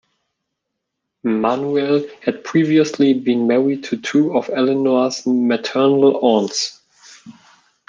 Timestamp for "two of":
3.97-4.49